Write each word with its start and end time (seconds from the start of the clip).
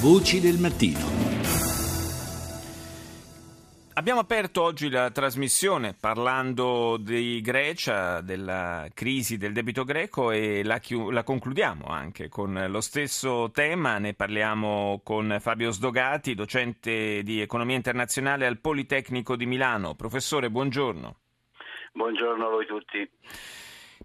Voci 0.00 0.38
del 0.38 0.58
mattino. 0.58 1.00
Abbiamo 3.94 4.20
aperto 4.20 4.62
oggi 4.62 4.90
la 4.90 5.10
trasmissione 5.10 5.92
parlando 5.98 6.96
di 6.98 7.40
Grecia, 7.40 8.20
della 8.20 8.86
crisi 8.94 9.38
del 9.38 9.52
debito 9.52 9.82
greco 9.82 10.30
e 10.30 10.62
la, 10.62 10.78
chi- 10.78 11.10
la, 11.10 11.24
concludiamo 11.24 11.86
anche 11.86 12.28
con 12.28 12.66
lo 12.68 12.80
stesso 12.80 13.50
tema. 13.52 13.98
Ne 13.98 14.14
parliamo 14.14 15.00
con 15.02 15.38
Fabio 15.40 15.72
Sdogati, 15.72 16.36
docente 16.36 17.24
di 17.24 17.40
economia 17.40 17.74
internazionale 17.74 18.46
al 18.46 18.60
Politecnico 18.60 19.34
di 19.34 19.46
Milano. 19.46 19.96
Professore, 19.96 20.48
buongiorno. 20.48 21.16
Buongiorno 21.92 22.46
a 22.46 22.50
voi 22.50 22.66
tutti. 22.66 23.10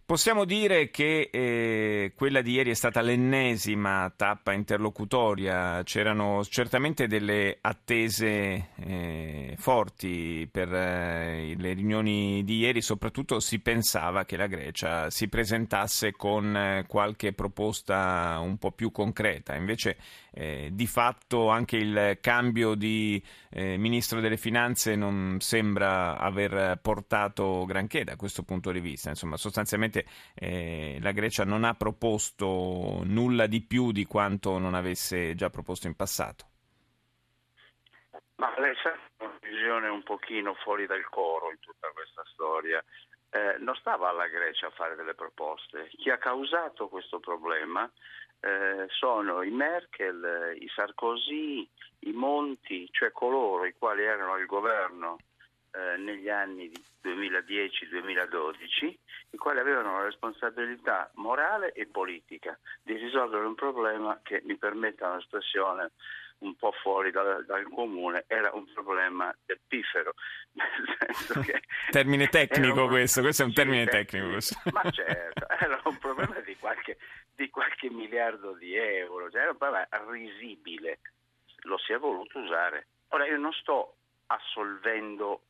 Possiamo 0.05 0.43
dire 0.43 0.89
che 0.89 1.29
eh, 1.31 2.13
quella 2.15 2.41
di 2.41 2.53
ieri 2.53 2.71
è 2.71 2.73
stata 2.73 2.99
l'ennesima 3.01 4.11
tappa 4.15 4.51
interlocutoria, 4.51 5.81
c'erano 5.83 6.43
certamente 6.43 7.05
delle 7.05 7.59
attese 7.61 8.69
eh, 8.75 9.55
forti 9.57 10.49
per 10.51 10.73
eh, 10.73 11.53
le 11.55 11.73
riunioni 11.73 12.43
di 12.43 12.57
ieri, 12.57 12.81
soprattutto 12.81 13.39
si 13.39 13.59
pensava 13.59 14.25
che 14.25 14.35
la 14.35 14.47
Grecia 14.47 15.11
si 15.11 15.29
presentasse 15.29 16.11
con 16.11 16.57
eh, 16.57 16.85
qualche 16.87 17.31
proposta 17.33 18.39
un 18.41 18.57
po' 18.57 18.71
più 18.71 18.91
concreta, 18.91 19.55
invece 19.55 19.97
eh, 20.31 20.69
di 20.73 20.87
fatto 20.87 21.49
anche 21.49 21.77
il 21.77 22.17
cambio 22.19 22.73
di 22.73 23.23
eh, 23.51 23.77
ministro 23.77 24.19
delle 24.19 24.37
finanze 24.37 24.95
non 24.95 25.37
sembra 25.39 26.17
aver 26.17 26.79
portato 26.81 27.63
granché 27.65 28.03
da 28.03 28.15
questo 28.15 28.41
punto 28.41 28.71
di 28.71 28.79
vista, 28.79 29.09
insomma 29.09 29.37
sostanzialmente 29.37 29.81
Evidentemente 29.83 30.05
eh, 30.35 30.97
la 31.01 31.11
Grecia 31.11 31.43
non 31.43 31.63
ha 31.63 31.73
proposto 31.73 33.01
nulla 33.03 33.47
di 33.47 33.61
più 33.61 33.91
di 33.91 34.05
quanto 34.05 34.57
non 34.57 34.73
avesse 34.73 35.35
già 35.35 35.49
proposto 35.49 35.87
in 35.87 35.95
passato. 35.95 36.45
Ma 38.35 38.53
lei 38.59 38.73
sa 38.81 38.97
una 39.19 39.37
visione 39.41 39.87
un 39.89 40.03
pochino 40.03 40.53
fuori 40.55 40.87
dal 40.87 41.07
coro 41.09 41.51
in 41.51 41.59
tutta 41.59 41.89
questa 41.93 42.23
storia. 42.33 42.83
Eh, 43.29 43.57
non 43.59 43.75
stava 43.75 44.09
alla 44.09 44.27
Grecia 44.27 44.67
a 44.67 44.71
fare 44.71 44.95
delle 44.95 45.15
proposte. 45.15 45.89
Chi 45.89 46.09
ha 46.09 46.17
causato 46.17 46.87
questo 46.87 47.19
problema 47.19 47.89
eh, 48.39 48.85
sono 48.89 49.41
i 49.41 49.49
Merkel, 49.49 50.55
i 50.59 50.67
Sarkozy, 50.67 51.67
i 51.99 52.11
Monti, 52.11 52.87
cioè 52.91 53.11
coloro 53.11 53.65
i 53.65 53.73
quali 53.77 54.03
erano 54.03 54.33
al 54.33 54.45
governo 54.45 55.17
eh, 55.75 55.97
negli 55.97 56.29
anni 56.29 56.71
2010-2012, 57.03 58.95
i 59.31 59.37
quali 59.37 59.57
avevano 59.57 59.97
la 59.97 60.03
responsabilità 60.03 61.09
morale 61.15 61.71
e 61.71 61.87
politica 61.87 62.55
di 62.83 62.93
risolvere 62.93 63.45
un 63.45 63.55
problema 63.55 64.19
che, 64.21 64.41
mi 64.45 64.55
permetta 64.55 65.09
un'espressione 65.09 65.91
un 66.39 66.55
po' 66.55 66.71
fuori 66.81 67.09
dal, 67.09 67.43
dal, 67.45 67.63
comune, 67.69 68.25
era 68.27 68.51
un 68.53 68.65
problema 68.71 69.35
del 69.45 69.59
pifero. 69.67 70.13
termine 71.89 72.27
tecnico 72.27 72.83
un... 72.83 72.89
questo, 72.89 73.21
questo 73.21 73.41
è 73.41 73.45
un 73.45 73.53
termine 73.53 73.87
tecnico. 73.87 74.27
Ma 74.71 74.83
certo, 74.91 75.49
era 75.49 75.81
un 75.85 75.97
problema 75.97 76.39
di 76.41 76.55
qualche, 76.57 76.97
di 77.33 77.49
qualche 77.49 77.89
miliardo 77.89 78.53
di 78.53 78.75
euro, 78.75 79.31
cioè 79.31 79.41
era 79.41 79.51
un 79.51 79.57
problema 79.57 79.87
risibile, 80.07 80.99
lo 81.61 81.79
si 81.79 81.93
è 81.93 81.97
voluto 81.97 82.37
usare. 82.39 82.85
Ora 83.09 83.25
io 83.25 83.37
non 83.37 83.53
sto 83.53 83.95
assolvendo 84.27 85.41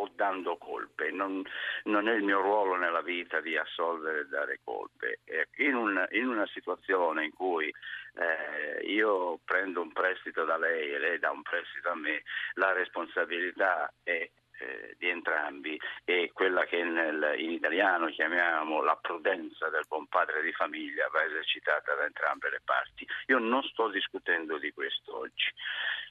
o 0.00 0.10
dando 0.14 0.56
colpe, 0.56 1.10
non, 1.10 1.42
non, 1.84 2.08
è 2.08 2.14
il 2.14 2.22
mio 2.22 2.40
ruolo 2.40 2.76
nella 2.76 3.02
vita 3.02 3.40
di 3.40 3.56
assolvere 3.56 4.20
e 4.20 4.26
dare 4.26 4.60
colpe. 4.64 5.20
In, 5.56 5.74
un, 5.74 6.06
in 6.12 6.26
una 6.26 6.46
situazione 6.46 7.24
in 7.24 7.32
cui 7.32 7.72
eh, 8.14 8.84
io 8.86 9.40
prendo 9.44 9.82
un 9.82 9.92
prestito 9.92 10.44
da 10.44 10.56
lei 10.56 10.92
e 10.92 10.98
lei 10.98 11.18
dà 11.18 11.30
un 11.30 11.42
prestito 11.42 11.90
a 11.90 11.96
me, 11.96 12.22
la 12.54 12.72
responsabilità 12.72 13.92
è 14.02 14.28
eh, 14.60 14.94
di 14.98 15.08
entrambi 15.08 15.80
e 16.04 16.30
quella 16.32 16.64
che 16.64 16.82
nel, 16.84 17.34
in 17.38 17.50
italiano 17.50 18.08
chiamiamo 18.08 18.82
la 18.82 18.96
prudenza 19.00 19.68
del 19.70 19.84
buon 19.88 20.06
padre 20.06 20.42
di 20.42 20.52
famiglia 20.52 21.08
va 21.08 21.24
esercitata 21.24 21.94
da 21.94 22.04
entrambe 22.04 22.50
le 22.50 22.60
parti. 22.64 23.06
Io 23.26 23.38
non 23.38 23.62
sto 23.62 23.88
discutendo 23.88 24.58
di 24.58 24.70
questo 24.72 25.16
oggi, 25.16 25.50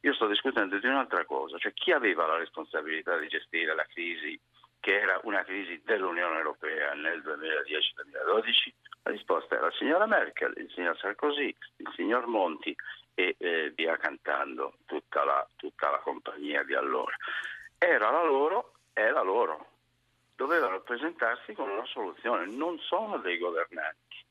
io 0.02 0.14
sto 0.14 0.28
discutendo 0.28 0.78
di 0.80 0.88
un'altra 0.88 1.26
cosa, 1.26 1.58
cioè 1.58 1.74
chi 1.74 1.92
aveva 1.92 2.26
la 2.26 2.38
responsabilità 2.38 3.18
di 3.18 3.28
gestire 3.28 3.76
la 3.76 3.86
crisi 3.86 4.40
che 4.80 5.00
era 5.00 5.20
una 5.24 5.44
crisi 5.44 5.82
dell'Unione 5.84 6.38
Europea 6.38 6.94
nel 6.94 7.22
2010-2012? 7.22 8.74
La 9.04 9.12
risposta 9.12 9.56
era 9.56 9.66
la 9.66 9.74
signora 9.78 10.06
Merkel, 10.06 10.54
il 10.58 10.72
signor 10.74 10.98
Sarkozy, 10.98 11.54
il 11.78 11.92
signor 11.96 12.28
Monti 12.28 12.76
e 13.14 13.36
eh, 13.38 13.72
via 13.76 13.98
cantando 13.98 14.78
tutta 14.86 15.24
la, 15.26 15.46
tutta 15.58 15.90
la 15.90 16.00
compagnia 16.00 16.64
di 16.64 16.74
allora 16.74 17.16
era 18.00 18.12
la 18.12 18.24
loro, 18.24 18.76
è 18.94 19.10
la 19.10 19.22
loro. 19.22 19.68
Dovevano 20.36 20.80
presentarsi 20.80 21.54
con 21.54 21.70
una 21.70 21.86
soluzione, 21.86 22.46
non 22.46 22.80
sono 22.80 23.18
dei 23.18 23.38
governanti. 23.38 24.26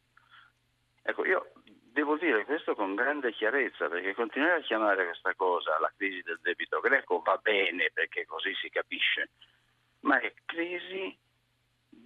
Ecco, 1.03 1.27
io 1.27 1.53
devo 1.65 2.17
dire 2.17 2.47
questo 2.47 2.75
con 2.75 2.95
grande 2.95 3.33
chiarezza, 3.33 3.89
perché 3.89 4.15
continuare 4.15 4.61
a 4.61 4.65
chiamare 4.65 5.05
questa 5.05 5.35
cosa 5.35 5.79
la 5.79 5.93
crisi 5.95 6.23
del 6.23 6.39
debito 6.41 6.81
greco 6.81 7.21
va 7.21 7.39
bene, 7.43 7.91
perché 7.93 8.25
così 8.25 8.55
si 8.55 8.71
capisce, 8.71 9.31
ma 10.01 10.19
è 10.19 10.33
crisi 10.47 11.17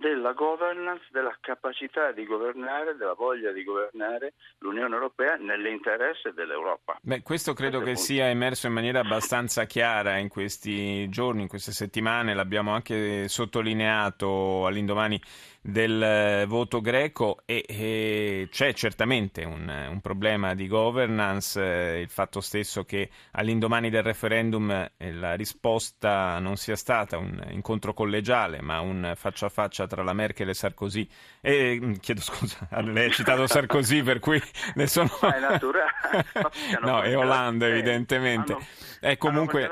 della 0.03 0.33
governance, 0.33 1.05
della 1.13 1.37
capacità 1.41 2.11
di 2.11 2.27
governare, 2.27 2.97
della 2.97 3.15
voglia 3.15 3.53
di 3.53 3.63
governare 3.63 4.35
l'Unione 4.59 4.93
Europea 4.95 5.37
nell'interesse 5.37 6.33
dell'Europa. 6.35 6.99
Beh, 7.01 7.23
questo 7.23 7.53
credo 7.53 7.81
che 7.81 7.95
sia 7.95 8.27
emerso 8.27 8.67
in 8.67 8.73
maniera 8.73 8.99
abbastanza 8.99 9.65
chiara 9.65 10.19
in 10.19 10.29
questi 10.29 11.09
giorni, 11.09 11.43
in 11.43 11.49
queste 11.49 11.71
settimane, 11.71 12.35
l'abbiamo 12.35 12.73
anche 12.73 13.29
sottolineato 13.29 14.67
all'indomani 14.67 15.21
del 15.65 16.03
eh, 16.03 16.45
voto 16.47 16.81
greco 16.81 17.43
e, 17.45 17.65
e 17.69 18.49
c'è 18.51 18.73
certamente 18.73 19.45
un, 19.45 19.69
un, 19.91 20.01
problema 20.01 20.55
di 20.55 20.67
governance, 20.67 21.63
eh, 21.63 22.01
il 22.01 22.09
fatto 22.09 22.41
stesso 22.41 22.85
che 22.85 23.09
all'indomani 23.33 23.89
del 23.89 24.03
referendum 24.03 24.71
eh, 24.97 25.13
la 25.13 25.35
risposta 25.35 26.41
non 26.41 26.57
sia 26.57 26.75
stata 26.75 27.17
un 27.17 27.41
incontro 27.51 27.95
collegiale 27.95 28.61
ma 28.61 28.81
un 28.81 29.13
faccia 29.15 29.47
a 29.47 29.51
faccia 29.51 29.87
tra 29.87 30.03
la 30.03 30.13
Merkel 30.13 30.49
e 30.49 30.55
Sarkozy. 30.55 31.09
E, 31.41 31.79
mm, 31.81 31.93
chiedo 31.95 32.21
scusa, 32.21 32.67
lei 32.83 33.07
ha 33.07 33.13
citato 33.13 33.47
Sarkozy 33.47 34.03
per 34.03 34.19
cui 34.19 34.43
ne 34.75 34.87
sono... 34.89 35.11
Naturale. 35.21 35.91
no, 36.83 37.03
è 37.03 37.17
Olanda 37.17 37.69
evidentemente. 37.69 38.57
È 38.99 39.17
comunque... 39.17 39.69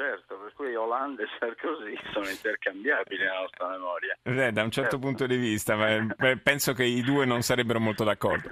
certo, 0.00 0.38
per 0.38 0.52
cui 0.54 0.74
Olanda 0.74 1.22
e 1.22 1.26
Sarkozy 1.38 1.94
sono 2.12 2.28
intercambiabili 2.28 3.22
nella 3.22 3.40
nostra 3.40 3.68
memoria. 3.68 4.16
Eh, 4.22 4.52
da 4.52 4.62
un 4.62 4.70
certo, 4.70 4.92
certo, 4.92 4.98
punto 4.98 5.26
di 5.26 5.36
vista, 5.36 5.76
ma 5.76 6.06
penso 6.42 6.72
che 6.72 6.84
i 6.84 7.02
due 7.02 7.26
non 7.26 7.42
sarebbero 7.42 7.78
molto 7.78 8.02
d'accordo. 8.02 8.48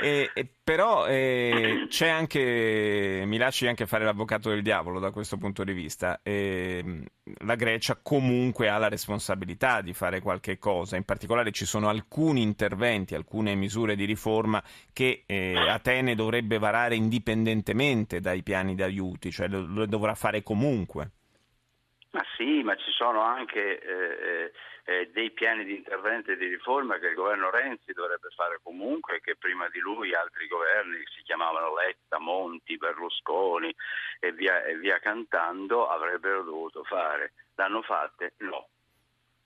E, 0.00 0.30
e, 0.34 0.48
però 0.62 1.06
eh, 1.06 1.86
c'è 1.88 2.08
anche, 2.08 3.24
mi 3.26 3.36
lasci 3.36 3.66
anche 3.66 3.86
fare 3.86 4.04
l'avvocato 4.04 4.50
del 4.50 4.62
diavolo 4.62 5.00
da 5.00 5.10
questo 5.10 5.36
punto 5.36 5.64
di 5.64 5.72
vista. 5.72 6.20
Eh, 6.22 7.04
la 7.40 7.54
Grecia 7.54 7.98
comunque 8.02 8.68
ha 8.68 8.78
la 8.78 8.88
responsabilità 8.88 9.80
di 9.80 9.92
fare 9.92 10.20
qualche 10.20 10.58
cosa, 10.58 10.96
in 10.96 11.04
particolare 11.04 11.52
ci 11.52 11.64
sono 11.64 11.88
alcuni 11.88 12.42
interventi, 12.42 13.14
alcune 13.14 13.54
misure 13.54 13.94
di 13.94 14.04
riforma 14.04 14.62
che 14.92 15.22
eh, 15.26 15.54
Atene 15.56 16.14
dovrebbe 16.14 16.58
varare 16.58 16.96
indipendentemente 16.96 18.20
dai 18.20 18.42
piani 18.42 18.74
d'aiuti, 18.74 19.30
cioè 19.30 19.48
lo, 19.48 19.64
lo 19.64 19.86
dovrà 19.86 20.14
fare 20.14 20.42
comunque. 20.42 21.10
Ma 22.12 22.22
sì, 22.36 22.62
ma 22.62 22.76
ci 22.76 22.90
sono 22.90 23.22
anche 23.22 23.80
eh, 23.80 23.88
eh, 24.44 24.52
eh, 24.84 25.10
dei 25.12 25.30
piani 25.30 25.64
di 25.64 25.76
intervento 25.76 26.30
e 26.30 26.36
di 26.36 26.46
riforma 26.46 26.98
che 26.98 27.06
il 27.06 27.14
governo 27.14 27.50
Renzi 27.50 27.92
dovrebbe 27.92 28.28
fare 28.36 28.60
comunque, 28.62 29.20
che 29.22 29.36
prima 29.36 29.66
di 29.70 29.78
lui 29.78 30.14
altri 30.14 30.46
governi 30.46 30.98
che 30.98 31.10
si 31.16 31.22
chiamavano 31.22 31.74
Letta, 31.74 32.18
Monti, 32.18 32.76
Berlusconi 32.76 33.74
e 34.20 34.32
via, 34.32 34.62
e 34.62 34.76
via 34.76 34.98
cantando 34.98 35.88
avrebbero 35.88 36.42
dovuto 36.42 36.84
fare. 36.84 37.32
L'hanno 37.54 37.80
fatte? 37.80 38.34
No. 38.38 38.68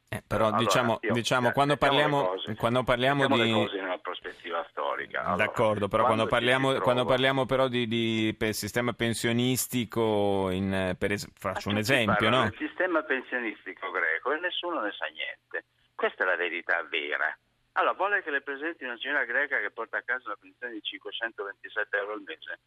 Eh, 0.09 0.23
però 0.27 0.47
allora, 0.47 0.59
diciamo, 0.59 0.99
diciamo 1.01 1.53
quando 1.53 1.77
parliamo, 1.77 2.35
quando 2.57 2.83
parliamo 2.83 3.27
di... 3.29 3.69
storica. 5.17 5.23
Allora, 5.23 5.45
D'accordo, 5.45 5.89
però 5.89 6.05
quando, 6.05 6.27
quando 6.27 6.27
parliamo, 6.27 6.69
trova... 6.71 6.85
quando 6.85 7.05
parliamo, 7.05 7.47
però 7.47 7.69
di, 7.69 7.87
di 7.87 8.37
sistema 8.53 8.93
pensionistico, 8.93 10.51
in, 10.51 10.97
es... 10.99 11.31
faccio 11.35 11.71
un 11.71 11.79
esempio, 11.79 12.29
no? 12.29 12.45
Il 12.45 12.57
sistema 12.59 13.03
pensionistico 13.03 13.91
greco 13.91 14.33
e 14.33 14.41
nessuno 14.41 14.81
ne 14.81 14.93
sa 14.93 15.07
niente. 15.07 15.65
Questa 15.95 16.25
è 16.25 16.27
la 16.27 16.37
verità 16.37 16.83
vera. 16.89 17.37
Allora, 17.73 17.93
vuole 17.93 18.23
che 18.23 18.31
le 18.31 18.41
presenti 18.41 18.85
una 18.85 18.97
signora 18.99 19.25
greca 19.25 19.61
che 19.61 19.71
porta 19.71 19.99
a 19.99 20.03
casa 20.03 20.23
una 20.27 20.37
pensione 20.41 20.73
di 20.73 20.83
527 20.83 21.97
euro 21.97 22.13
al 22.13 22.23
mese? 22.25 22.59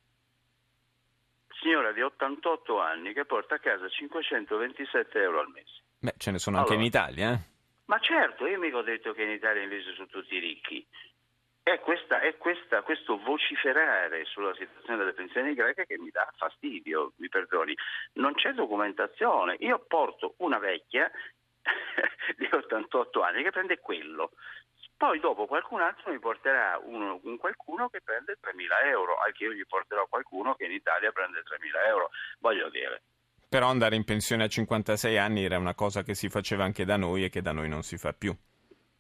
Signora 1.62 1.92
di 1.92 2.01
88 2.01 2.80
anni 2.80 3.13
che 3.13 3.25
porta 3.25 3.56
a 3.56 3.60
casa 3.60 3.90
527 3.90 5.22
euro 5.22 5.40
al 5.40 5.50
mese. 5.50 5.81
Beh, 6.00 6.13
ce 6.18 6.31
ne 6.31 6.40
sono 6.40 6.57
allora, 6.57 6.72
anche 6.72 6.81
in 6.81 6.88
Italia, 6.88 7.34
eh? 7.34 7.40
Ma 7.86 8.00
certo, 8.00 8.46
io 8.46 8.60
mica 8.60 8.78
ho 8.78 8.84
detto 8.84 9.13
che 9.13 9.24
in 9.24 9.31
Italia 9.31 9.63
invece 9.63 9.94
sono 9.96 10.07
tutti 10.07 10.38
ricchi. 10.38 10.86
È, 11.71 11.80
questa, 11.80 12.19
è 12.21 12.36
questa, 12.38 12.81
questo 12.81 13.18
vociferare 13.18 14.25
sulla 14.25 14.54
situazione 14.56 14.98
delle 14.98 15.13
pensioni 15.13 15.54
greche 15.54 15.86
che 15.86 15.98
mi 15.98 16.10
dà 16.10 16.31
fastidio, 16.36 17.13
mi 17.18 17.30
perdoni. 17.30 17.75
Non 18.13 18.33
c'è 18.33 18.54
documentazione. 18.54 19.56
Io 19.60 19.83
porto 19.88 20.36
una 20.38 20.57
vecchia 20.57 21.10
di 22.38 22.50
88 22.51 23.21
anni 23.21 23.44
che 23.44 23.51
prende 23.51 23.80
quello. 23.80 24.31
Poi 24.98 25.19
dopo 25.19 25.45
qualcun 25.45 25.81
altro 25.81 26.12
mi 26.12 26.19
porterà 26.19 26.77
uno, 26.83 27.19
un 27.24 27.38
qualcuno 27.38 27.88
che 27.88 28.01
prende 28.01 28.38
3.000 28.42 28.88
euro, 28.88 29.18
anche 29.18 29.45
io 29.45 29.54
gli 29.54 29.65
porterò 29.65 30.06
qualcuno 30.07 30.56
che 30.56 30.65
in 30.65 30.74
Italia 30.74 31.12
prende 31.12 31.39
3.000 31.39 31.88
euro. 31.88 32.10
Voglio 32.39 32.69
dire, 32.69 33.01
però 33.48 33.68
andare 33.68 33.95
in 33.95 34.04
pensione 34.04 34.44
a 34.44 34.48
56 34.48 35.18
anni 35.18 35.44
era 35.44 35.57
una 35.57 35.74
cosa 35.74 36.04
che 36.04 36.13
si 36.13 36.30
faceva 36.30 36.65
anche 36.65 36.86
da 36.86 36.98
noi 36.98 37.24
e 37.24 37.30
che 37.30 37.42
da 37.42 37.51
noi 37.51 37.69
non 37.69 37.81
si 37.81 37.98
fa 37.98 38.13
più. 38.13 38.36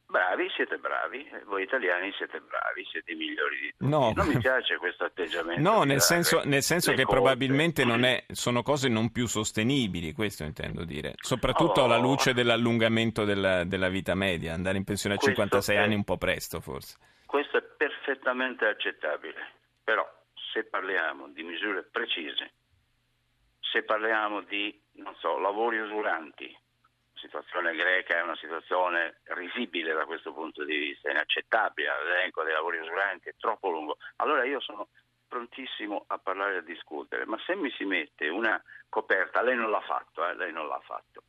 Bravi, 0.09 0.49
siete 0.55 0.77
bravi, 0.79 1.29
voi 1.45 1.61
italiani 1.61 2.11
siete 2.13 2.39
bravi, 2.39 2.83
siete 2.89 3.11
i 3.11 3.15
migliori 3.15 3.59
di 3.59 3.73
tutti. 3.77 3.91
No. 3.91 4.11
Non 4.15 4.25
mi 4.25 4.39
piace 4.39 4.77
questo 4.77 5.03
atteggiamento. 5.03 5.61
No, 5.61 5.83
nel 5.83 6.01
senso, 6.01 6.41
nel 6.45 6.63
senso 6.63 6.93
che 6.93 7.03
cose. 7.03 7.15
probabilmente 7.15 7.83
è, 7.83 8.25
sono 8.31 8.63
cose 8.63 8.89
non 8.89 9.11
più 9.11 9.27
sostenibili, 9.27 10.13
questo 10.13 10.43
intendo 10.45 10.83
dire. 10.83 11.13
Soprattutto 11.21 11.81
oh. 11.81 11.83
alla 11.83 11.97
luce 11.97 12.33
dell'allungamento 12.33 13.23
della, 13.23 13.63
della, 13.65 13.89
vita 13.89 14.15
media, 14.15 14.55
andare 14.55 14.77
in 14.77 14.83
pensione 14.83 15.13
a 15.13 15.17
questo 15.19 15.35
56 15.35 15.75
è, 15.75 15.79
anni 15.79 15.93
un 15.93 16.03
po' 16.03 16.17
presto 16.17 16.59
forse. 16.59 16.97
Questo 17.27 17.57
è 17.57 17.61
perfettamente 17.61 18.65
accettabile, 18.65 19.57
però 19.83 20.09
se 20.51 20.63
parliamo 20.63 21.27
di 21.27 21.43
misure 21.43 21.83
precise, 21.83 22.53
se 23.59 23.83
parliamo 23.83 24.41
di, 24.41 24.75
so, 25.19 25.37
lavori 25.37 25.79
usuranti, 25.79 26.49
la 26.49 27.19
situazione 27.21 27.75
greca 27.75 28.17
è 28.17 28.23
una 28.23 28.37
situazione 28.37 29.19
risibile 29.39 29.93
da 29.93 30.05
questo 30.05 30.33
punto 30.33 30.63
di 30.63 30.77
vista, 30.77 31.09
inaccettabile, 31.09 31.89
l'elenco 32.03 32.43
dei 32.43 32.53
lavori 32.53 32.79
usuranti 32.79 33.29
è 33.29 33.35
troppo 33.37 33.69
lungo. 33.69 33.97
Allora 34.17 34.43
io 34.43 34.59
sono 34.59 34.89
prontissimo 35.27 36.05
a 36.07 36.17
parlare 36.17 36.55
e 36.55 36.57
a 36.57 36.61
discutere, 36.61 37.25
ma 37.25 37.39
se 37.45 37.55
mi 37.55 37.71
si 37.71 37.85
mette 37.85 38.27
una 38.27 38.61
coperta, 38.89 39.41
lei 39.41 39.55
non 39.55 39.69
l'ha 39.69 39.81
fatto, 39.81 40.27
eh, 40.27 40.35
lei 40.35 40.51
non 40.51 40.67
l'ha 40.67 40.81
fatto, 40.83 41.23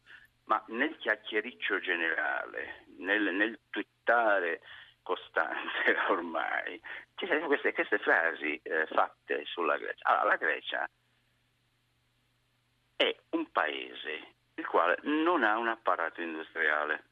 ma 0.45 0.63
nel 0.69 0.97
chiacchiericcio 0.97 1.81
generale, 1.81 2.85
nel, 2.99 3.35
nel 3.35 3.59
twittare 3.71 4.61
costante 5.03 5.97
ormai, 6.09 6.81
ci 7.15 7.27
sono 7.27 7.47
queste, 7.47 7.73
queste 7.73 7.99
frasi 7.99 8.61
eh, 8.63 8.87
fatte 8.87 9.45
sulla 9.45 9.77
Grecia. 9.77 10.09
Allora, 10.09 10.25
la 10.25 10.37
Grecia 10.37 10.91
è 12.97 13.17
un 13.31 13.51
paese 13.51 14.35
il 14.61 14.67
quale 14.67 14.99
non 15.03 15.43
ha 15.43 15.57
un 15.59 15.69
apparato 15.69 16.21
industriale. 16.21 17.05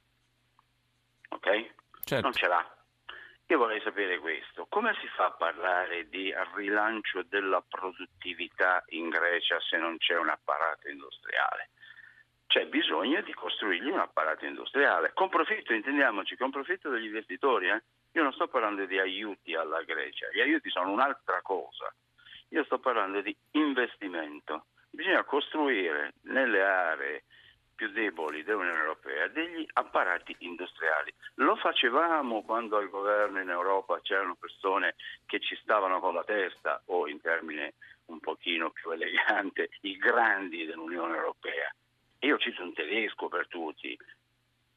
Ok? 1.28 1.74
Certo. 2.04 2.22
Non 2.22 2.32
ce 2.32 2.46
l'ha. 2.46 2.72
Io 3.46 3.56
vorrei 3.58 3.80
sapere 3.80 4.18
questo, 4.18 4.66
come 4.68 4.94
si 5.00 5.06
fa 5.08 5.26
a 5.26 5.30
parlare 5.30 6.08
di 6.08 6.34
rilancio 6.54 7.22
della 7.22 7.64
produttività 7.66 8.84
in 8.88 9.08
Grecia 9.08 9.58
se 9.60 9.78
non 9.78 9.96
c'è 9.96 10.18
un 10.18 10.28
apparato 10.28 10.88
industriale? 10.88 11.70
C'è 12.46 12.66
bisogno 12.66 13.22
di 13.22 13.32
costruirgli 13.32 13.88
un 13.88 14.00
apparato 14.00 14.44
industriale, 14.44 15.12
con 15.14 15.30
profitto, 15.30 15.72
intendiamoci, 15.72 16.36
con 16.36 16.50
profitto 16.50 16.90
degli 16.90 17.06
investitori. 17.06 17.68
Eh? 17.68 17.82
Io 18.12 18.22
non 18.22 18.32
sto 18.34 18.48
parlando 18.48 18.84
di 18.84 18.98
aiuti 18.98 19.54
alla 19.54 19.82
Grecia, 19.82 20.28
gli 20.30 20.40
aiuti 20.40 20.68
sono 20.68 20.90
un'altra 20.90 21.40
cosa, 21.40 21.90
io 22.48 22.64
sto 22.64 22.78
parlando 22.78 23.22
di 23.22 23.34
investimento 23.52 24.66
bisogna 24.90 25.24
costruire 25.24 26.14
nelle 26.22 26.62
aree 26.62 27.24
più 27.78 27.90
deboli 27.92 28.42
dell'Unione 28.42 28.80
Europea 28.80 29.28
degli 29.28 29.64
apparati 29.74 30.34
industriali. 30.40 31.14
Lo 31.34 31.54
facevamo 31.54 32.42
quando 32.42 32.76
al 32.76 32.90
governo 32.90 33.40
in 33.40 33.48
Europa 33.48 34.00
c'erano 34.02 34.34
persone 34.34 34.96
che 35.26 35.38
ci 35.38 35.56
stavano 35.62 36.00
con 36.00 36.12
la 36.12 36.24
testa, 36.24 36.82
o 36.86 37.06
in 37.06 37.20
termine 37.20 37.74
un 38.06 38.18
pochino 38.18 38.70
più 38.70 38.90
elegante, 38.90 39.68
i 39.82 39.96
grandi 39.96 40.66
dell'Unione 40.66 41.14
Europea. 41.14 41.72
Io 42.22 42.36
cito 42.38 42.64
un 42.64 42.74
tedesco 42.74 43.28
per 43.28 43.46
tutti, 43.46 43.96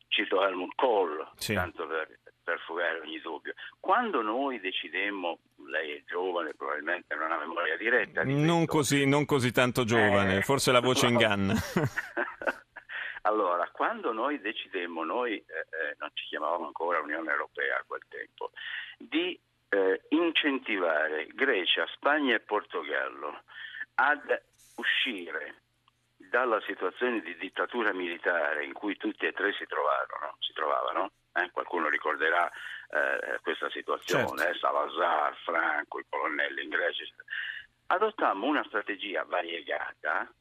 cito 0.08 0.46
Helmut 0.46 0.76
Kohl, 0.76 1.28
sì. 1.38 1.56
tanto 1.56 1.88
per, 1.88 2.20
per 2.44 2.60
fugare 2.60 3.00
ogni 3.00 3.20
dubbio. 3.20 3.56
Quando 3.80 4.22
noi 4.22 4.60
decidemmo, 4.60 5.40
lei 5.66 5.96
è 5.96 6.04
giovane, 6.06 6.54
probabilmente 6.54 7.16
non 7.16 7.32
ha 7.32 7.40
memoria 7.40 7.78
diretta. 7.78 8.24
Non 8.24 8.68
così, 8.68 9.08
non 9.08 9.26
così, 9.26 9.52
tanto 9.52 9.86
giovane, 9.86 10.38
eh, 10.38 10.42
forse 10.42 10.72
la 10.72 10.82
voce 10.82 11.08
no. 11.08 11.14
inganna. 11.14 11.56
allora, 13.22 13.70
quando 13.72 14.12
noi 14.12 14.40
decidemmo, 14.40 15.04
noi 15.04 15.38
eh, 15.38 15.44
eh, 15.44 15.96
non 16.00 16.10
ci 16.14 16.26
chiamavamo 16.28 16.66
ancora 16.66 17.00
Unione 17.00 17.32
Europea 17.32 17.78
a 17.78 17.84
quel 17.86 18.02
tempo, 18.08 18.52
di 18.98 19.40
eh, 19.70 20.02
incentivare 20.10 21.28
Grecia, 21.28 21.88
Spagna 21.94 22.36
e 22.36 22.40
Portogallo 22.40 23.44
ad 23.96 24.42
uscire 24.76 25.56
dalla 26.18 26.62
situazione 26.62 27.22
di 27.22 27.36
dittatura 27.38 27.94
militare 27.94 28.66
in 28.66 28.74
cui 28.74 28.96
tutti 28.96 29.26
e 29.26 29.34
tre 29.34 29.54
si 29.54 29.66
trovarono, 29.66 30.36
si 30.40 30.54
trovavano 30.54 31.12
eh? 31.34 31.50
qualcuno 31.52 31.90
ricorderà 31.90 32.50
eh, 32.50 33.40
questa 33.42 33.70
situazione, 33.70 34.38
certo. 34.38 34.50
eh, 34.50 34.60
Salazar, 34.60 35.36
Franco, 35.44 36.00
i 36.00 36.06
colonnelli 36.10 36.64
in 36.64 36.70
Grecia, 36.70 37.04
adottammo 37.88 38.48
una 38.48 38.64
strategia 38.66 39.24
variegata 39.24 40.32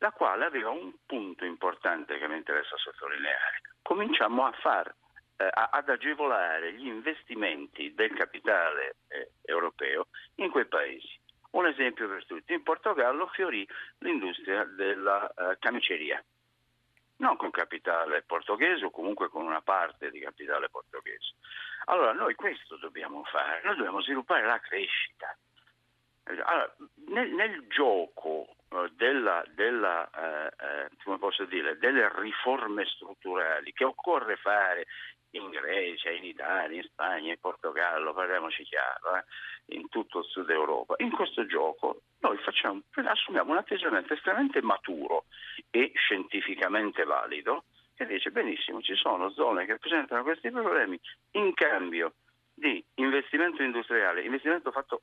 la 0.00 0.10
quale 0.12 0.44
aveva 0.44 0.70
un 0.70 0.92
punto 1.06 1.44
importante 1.44 2.18
che 2.18 2.26
mi 2.28 2.36
interessa 2.36 2.76
sottolineare. 2.76 3.60
Cominciamo 3.82 4.46
a 4.46 4.52
far, 4.52 4.94
eh, 5.36 5.48
ad 5.52 5.88
agevolare 5.88 6.72
gli 6.72 6.86
investimenti 6.86 7.94
del 7.94 8.12
capitale 8.14 8.96
eh, 9.08 9.32
europeo 9.44 10.06
in 10.36 10.50
quei 10.50 10.66
paesi. 10.66 11.18
Un 11.50 11.66
esempio 11.66 12.08
per 12.08 12.24
tutti, 12.26 12.52
in 12.52 12.62
Portogallo 12.62 13.26
fiorì 13.28 13.66
l'industria 13.98 14.64
della 14.64 15.28
uh, 15.34 15.56
camiceria, 15.58 16.22
non 17.16 17.36
con 17.36 17.50
capitale 17.50 18.22
portoghese 18.22 18.84
o 18.84 18.90
comunque 18.90 19.28
con 19.28 19.44
una 19.44 19.60
parte 19.60 20.12
di 20.12 20.20
capitale 20.20 20.68
portoghese. 20.68 21.34
Allora 21.86 22.12
noi 22.12 22.36
questo 22.36 22.76
dobbiamo 22.76 23.24
fare, 23.24 23.62
noi 23.64 23.74
dobbiamo 23.74 24.00
sviluppare 24.00 24.46
la 24.46 24.60
crescita. 24.60 25.36
Allora, 26.22 26.72
nel, 27.08 27.30
nel, 27.32 27.66
gioco 27.66 28.54
della, 28.94 29.44
della, 29.54 30.08
uh, 30.14 31.10
uh, 31.10 31.46
dire, 31.46 31.76
delle 31.78 32.10
riforme 32.20 32.84
strutturali 32.86 33.72
che 33.72 33.84
occorre 33.84 34.36
fare 34.36 34.86
in 35.30 35.48
Grecia, 35.50 36.10
in 36.10 36.24
Italia, 36.24 36.76
in 36.76 36.84
Spagna, 36.84 37.32
in 37.32 37.40
Portogallo, 37.40 38.12
parliamoci 38.12 38.64
chiaro, 38.64 39.16
eh, 39.16 39.76
in 39.76 39.88
tutto 39.88 40.20
il 40.20 40.24
sud 40.24 40.50
Europa. 40.50 40.94
In 40.98 41.10
questo 41.10 41.46
gioco 41.46 42.02
noi 42.20 42.36
facciamo, 42.38 42.82
assumiamo 42.94 43.52
un 43.52 43.58
atteggiamento 43.58 44.14
estremamente 44.14 44.62
maturo 44.62 45.24
e 45.70 45.92
scientificamente 45.94 47.04
valido 47.04 47.64
che 47.94 48.06
dice 48.06 48.30
benissimo, 48.30 48.80
ci 48.80 48.94
sono 48.94 49.30
zone 49.30 49.66
che 49.66 49.76
presentano 49.76 50.22
questi 50.22 50.50
problemi 50.50 50.98
in 51.32 51.52
cambio 51.52 52.14
di 52.54 52.82
investimento 52.94 53.62
industriale, 53.62 54.22
investimento 54.22 54.70
fatto 54.70 55.02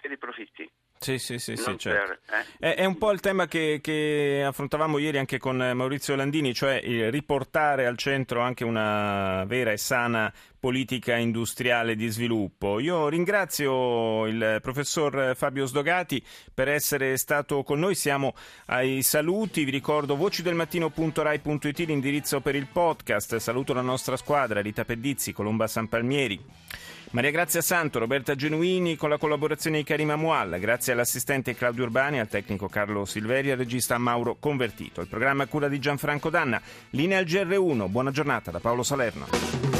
per 0.00 0.10
i 0.10 0.18
profitti. 0.18 0.70
Sì, 0.98 1.18
sì, 1.18 1.38
sì, 1.38 1.54
sì 1.56 1.76
certo. 1.76 2.18
per, 2.26 2.46
eh? 2.60 2.74
è, 2.74 2.84
un 2.86 2.96
po' 2.96 3.10
il 3.10 3.20
tema 3.20 3.46
che, 3.46 3.80
che, 3.82 4.42
affrontavamo 4.46 4.96
ieri 4.96 5.18
anche 5.18 5.38
con 5.38 5.56
Maurizio 5.56 6.16
Landini, 6.16 6.54
cioè 6.54 6.80
riportare 7.10 7.84
al 7.84 7.98
centro 7.98 8.40
anche 8.40 8.64
una 8.64 9.44
vera 9.44 9.70
e 9.70 9.76
sana 9.76 10.32
politica 10.58 11.16
industriale 11.16 11.94
di 11.94 12.08
sviluppo. 12.08 12.80
Io 12.80 13.08
ringrazio 13.08 14.24
il 14.24 14.60
professor 14.62 15.36
Fabio 15.36 15.66
Sdogati 15.66 16.24
per 16.54 16.68
essere 16.68 17.18
stato 17.18 17.62
con 17.62 17.80
noi. 17.80 17.94
Siamo 17.94 18.34
ai 18.66 19.02
saluti. 19.02 19.64
Vi 19.64 19.70
ricordo 19.70 20.16
vocidelmattino.rai.it 20.16 21.78
l'indirizzo 21.80 22.40
per 22.40 22.54
il 22.54 22.66
podcast. 22.72 23.36
Saluto 23.36 23.74
la 23.74 23.82
nostra 23.82 24.16
squadra, 24.16 24.62
Rita 24.62 24.86
Pedizzi, 24.86 25.34
Colomba 25.34 25.66
San 25.66 25.86
Palmieri. 25.86 26.40
Maria 27.14 27.30
Grazia 27.30 27.60
Santo, 27.60 28.00
Roberta 28.00 28.34
Genuini 28.34 28.96
con 28.96 29.08
la 29.08 29.18
collaborazione 29.18 29.76
di 29.76 29.84
Karima 29.84 30.16
Mualla, 30.16 30.58
grazie 30.58 30.83
all'assistente 30.92 31.54
Claudio 31.54 31.84
Urbani, 31.84 32.20
al 32.20 32.28
tecnico 32.28 32.68
Carlo 32.68 33.04
Silveri 33.04 33.48
e 33.48 33.52
al 33.52 33.58
regista 33.58 33.98
Mauro 33.98 34.36
Convertito. 34.38 35.00
Il 35.00 35.08
programma 35.08 35.46
cura 35.46 35.68
di 35.68 35.78
Gianfranco 35.78 36.30
Danna. 36.30 36.60
Linea 36.90 37.18
al 37.18 37.24
GR1, 37.24 37.88
buona 37.88 38.10
giornata 38.10 38.50
da 38.50 38.60
Paolo 38.60 38.82
Salerno. 38.82 39.73